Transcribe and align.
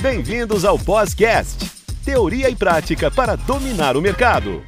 Bem-vindos 0.00 0.64
ao 0.64 0.76
Podcast, 0.76 1.70
teoria 2.04 2.50
e 2.50 2.56
prática 2.56 3.10
para 3.10 3.36
dominar 3.36 3.96
o 3.96 4.02
mercado. 4.02 4.62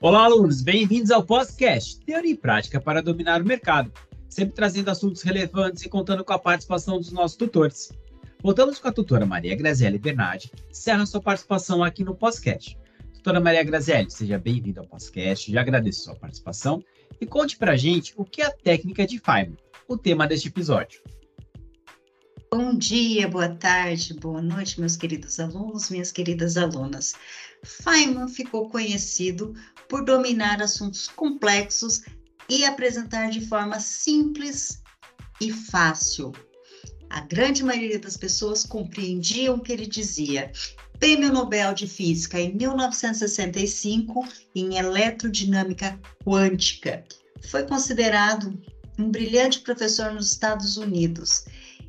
Olá, 0.00 0.24
alunos, 0.24 0.60
bem-vindos 0.60 1.10
ao 1.12 1.24
Podcast, 1.24 2.00
teoria 2.00 2.32
e 2.32 2.36
prática 2.36 2.80
para 2.80 3.00
dominar 3.00 3.40
o 3.40 3.46
mercado, 3.46 3.92
sempre 4.28 4.54
trazendo 4.54 4.90
assuntos 4.90 5.22
relevantes 5.22 5.84
e 5.84 5.88
contando 5.88 6.24
com 6.24 6.32
a 6.32 6.38
participação 6.38 6.98
dos 6.98 7.12
nossos 7.12 7.36
tutores. 7.36 7.92
Voltamos 8.42 8.80
com 8.80 8.88
a 8.88 8.92
tutora 8.92 9.24
Maria 9.24 9.54
Graziele 9.54 9.98
Bernardi, 9.98 10.50
encerra 10.68 11.06
sua 11.06 11.22
participação 11.22 11.82
aqui 11.82 12.04
no 12.04 12.14
podcast. 12.14 12.76
Doutora 13.12 13.40
Maria 13.40 13.62
Grazielli, 13.62 14.10
seja 14.10 14.36
bem-vinda 14.36 14.80
ao 14.80 14.86
podcast, 14.86 15.50
já 15.50 15.60
agradeço 15.60 16.04
sua 16.04 16.16
participação 16.16 16.82
e 17.20 17.26
conte 17.26 17.56
para 17.56 17.72
a 17.72 17.76
gente 17.76 18.12
o 18.16 18.24
que 18.24 18.42
é 18.42 18.46
a 18.46 18.50
técnica 18.50 19.06
de 19.06 19.18
Feynman, 19.18 19.56
o 19.88 19.96
tema 19.96 20.26
deste 20.26 20.48
episódio. 20.48 21.00
Bom 22.50 22.74
dia, 22.74 23.28
boa 23.28 23.48
tarde, 23.48 24.14
boa 24.14 24.40
noite, 24.40 24.80
meus 24.80 24.96
queridos 24.96 25.38
alunos, 25.40 25.90
minhas 25.90 26.12
queridas 26.12 26.56
alunas. 26.56 27.14
Feynman 27.64 28.28
ficou 28.28 28.70
conhecido 28.70 29.54
por 29.88 30.04
dominar 30.04 30.62
assuntos 30.62 31.08
complexos 31.08 32.02
e 32.48 32.64
apresentar 32.64 33.30
de 33.30 33.46
forma 33.46 33.80
simples 33.80 34.82
e 35.40 35.52
fácil. 35.52 36.32
A 37.10 37.20
grande 37.20 37.64
maioria 37.64 37.98
das 37.98 38.16
pessoas 38.16 38.64
compreendiam 38.64 39.56
o 39.56 39.60
que 39.60 39.72
ele 39.72 39.86
dizia 39.86 40.50
Prêmio 40.98 41.32
Nobel 41.32 41.74
de 41.74 41.86
Física 41.86 42.40
em 42.40 42.54
1965 42.54 44.26
em 44.54 44.78
Eletrodinâmica 44.78 45.98
Quântica. 46.24 47.04
Foi 47.50 47.64
considerado 47.64 48.58
um 48.98 49.10
brilhante 49.10 49.60
professor 49.60 50.12
nos 50.12 50.32
Estados 50.32 50.76
Unidos 50.76 51.44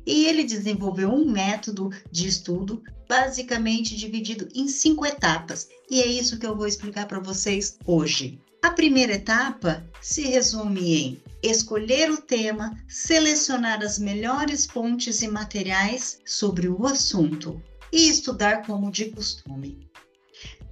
e 0.06 0.26
ele 0.26 0.44
desenvolveu 0.44 1.10
um 1.10 1.30
método 1.30 1.90
de 2.10 2.28
estudo 2.28 2.82
basicamente 3.08 3.96
dividido 3.96 4.46
em 4.54 4.68
cinco 4.68 5.06
etapas 5.06 5.68
e 5.90 6.02
é 6.02 6.06
isso 6.06 6.38
que 6.38 6.46
eu 6.46 6.54
vou 6.54 6.66
explicar 6.66 7.06
para 7.06 7.20
vocês 7.20 7.78
hoje. 7.86 8.38
A 8.62 8.70
primeira 8.70 9.14
etapa 9.14 9.86
se 10.00 10.22
resume 10.22 10.94
em 10.94 11.22
escolher 11.42 12.10
o 12.10 12.20
tema, 12.20 12.76
selecionar 12.88 13.82
as 13.82 13.98
melhores 13.98 14.66
fontes 14.66 15.22
e 15.22 15.28
materiais 15.28 16.18
sobre 16.26 16.68
o 16.68 16.86
assunto, 16.86 17.62
e 17.92 18.08
estudar 18.08 18.66
como 18.66 18.90
de 18.90 19.06
costume. 19.06 19.88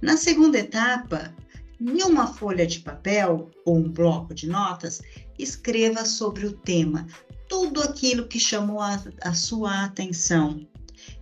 Na 0.01 0.15
segunda 0.17 0.59
etapa, 0.59 1.33
em 1.79 2.03
uma 2.03 2.27
folha 2.27 2.65
de 2.65 2.79
papel 2.79 3.51
ou 3.65 3.77
um 3.77 3.89
bloco 3.89 4.33
de 4.33 4.47
notas, 4.47 5.01
escreva 5.37 6.05
sobre 6.05 6.45
o 6.45 6.53
tema 6.53 7.07
tudo 7.47 7.81
aquilo 7.81 8.27
que 8.27 8.39
chamou 8.39 8.81
a, 8.81 9.01
a 9.21 9.33
sua 9.33 9.85
atenção. 9.85 10.67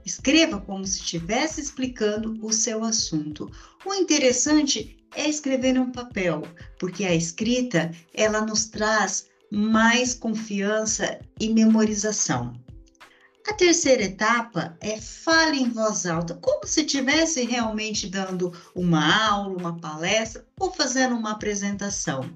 Escreva 0.05 0.59
como 0.59 0.85
se 0.85 0.99
estivesse 0.99 1.61
explicando 1.61 2.37
o 2.41 2.51
seu 2.51 2.83
assunto. 2.83 3.49
O 3.85 3.93
interessante 3.93 4.97
é 5.15 5.27
escrever 5.27 5.73
no 5.73 5.91
papel, 5.91 6.41
porque 6.79 7.05
a 7.05 7.13
escrita 7.13 7.91
ela 8.13 8.41
nos 8.41 8.65
traz 8.65 9.27
mais 9.51 10.13
confiança 10.13 11.19
e 11.39 11.49
memorização. 11.49 12.53
A 13.47 13.53
terceira 13.53 14.03
etapa 14.03 14.75
é 14.81 14.99
fale 14.99 15.59
em 15.59 15.69
voz 15.69 16.07
alta, 16.07 16.33
como 16.35 16.65
se 16.65 16.81
estivesse 16.81 17.45
realmente 17.45 18.07
dando 18.07 18.51
uma 18.73 19.27
aula, 19.27 19.55
uma 19.55 19.79
palestra 19.79 20.45
ou 20.59 20.73
fazendo 20.73 21.15
uma 21.15 21.31
apresentação. 21.31 22.27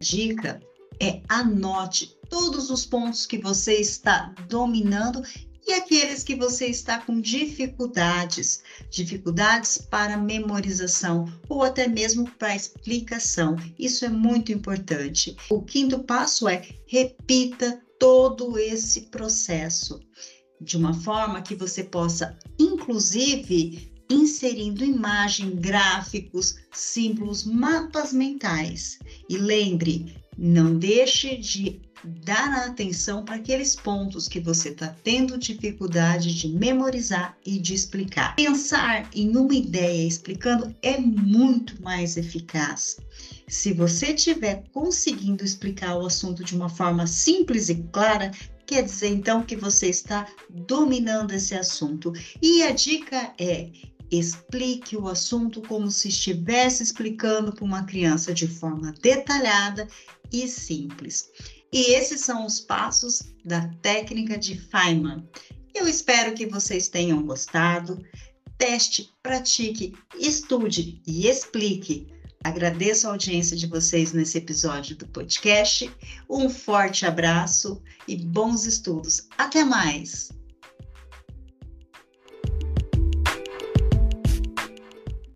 Dica 0.00 0.60
é 1.00 1.22
anote 1.28 2.16
todos 2.28 2.68
os 2.68 2.84
pontos 2.84 3.26
que 3.26 3.38
você 3.38 3.74
está 3.74 4.34
dominando 4.48 5.22
e 5.66 5.72
aqueles 5.72 6.22
que 6.22 6.34
você 6.34 6.66
está 6.66 6.98
com 6.98 7.20
dificuldades, 7.20 8.62
dificuldades 8.90 9.78
para 9.78 10.16
memorização 10.16 11.26
ou 11.48 11.62
até 11.62 11.86
mesmo 11.88 12.28
para 12.32 12.56
explicação. 12.56 13.56
Isso 13.78 14.04
é 14.04 14.08
muito 14.08 14.52
importante. 14.52 15.36
O 15.48 15.62
quinto 15.62 16.00
passo 16.00 16.48
é 16.48 16.68
repita 16.86 17.80
todo 18.04 18.58
esse 18.58 19.00
processo 19.06 19.98
de 20.60 20.76
uma 20.76 20.92
forma 20.92 21.40
que 21.40 21.54
você 21.54 21.82
possa, 21.82 22.38
inclusive, 22.60 23.90
inserindo 24.10 24.84
imagem, 24.84 25.56
gráficos, 25.56 26.54
símbolos, 26.70 27.44
mapas 27.44 28.12
mentais. 28.12 28.98
E 29.26 29.38
lembre, 29.38 30.14
não 30.36 30.78
deixe 30.78 31.38
de 31.38 31.80
dar 32.04 32.66
atenção 32.66 33.24
para 33.24 33.36
aqueles 33.36 33.74
pontos 33.74 34.28
que 34.28 34.40
você 34.40 34.70
está 34.70 34.94
tendo 35.02 35.38
dificuldade 35.38 36.34
de 36.34 36.48
memorizar 36.48 37.36
e 37.44 37.58
de 37.58 37.74
explicar. 37.74 38.34
Pensar 38.36 39.08
em 39.14 39.36
uma 39.36 39.54
ideia 39.54 40.06
explicando 40.06 40.74
é 40.82 40.98
muito 40.98 41.82
mais 41.82 42.16
eficaz. 42.16 42.98
Se 43.48 43.72
você 43.72 44.12
estiver 44.12 44.64
conseguindo 44.72 45.44
explicar 45.44 45.96
o 45.96 46.06
assunto 46.06 46.44
de 46.44 46.54
uma 46.54 46.68
forma 46.68 47.06
simples 47.06 47.68
e 47.68 47.76
clara, 47.92 48.30
quer 48.66 48.82
dizer 48.82 49.08
então 49.08 49.42
que 49.42 49.56
você 49.56 49.88
está 49.88 50.26
dominando 50.48 51.32
esse 51.32 51.54
assunto. 51.54 52.12
E 52.40 52.62
a 52.62 52.72
dica 52.72 53.32
é 53.38 53.70
explique 54.10 54.96
o 54.96 55.08
assunto 55.08 55.60
como 55.62 55.90
se 55.90 56.08
estivesse 56.08 56.82
explicando 56.82 57.52
para 57.52 57.64
uma 57.64 57.84
criança 57.84 58.32
de 58.32 58.46
forma 58.46 58.92
detalhada 59.00 59.88
e 60.32 60.48
simples. 60.48 61.30
E 61.74 61.92
esses 61.92 62.20
são 62.20 62.46
os 62.46 62.60
passos 62.60 63.34
da 63.44 63.66
técnica 63.82 64.38
de 64.38 64.56
Feynman. 64.56 65.28
Eu 65.74 65.88
espero 65.88 66.32
que 66.32 66.46
vocês 66.46 66.86
tenham 66.86 67.26
gostado. 67.26 67.98
Teste, 68.56 69.12
pratique, 69.20 69.92
estude 70.16 71.02
e 71.04 71.26
explique. 71.26 72.06
Agradeço 72.44 73.08
a 73.08 73.10
audiência 73.10 73.56
de 73.56 73.66
vocês 73.66 74.12
nesse 74.12 74.38
episódio 74.38 74.94
do 74.94 75.08
podcast. 75.08 75.90
Um 76.30 76.48
forte 76.48 77.06
abraço 77.06 77.82
e 78.06 78.16
bons 78.18 78.66
estudos. 78.66 79.26
Até 79.36 79.64
mais! 79.64 80.28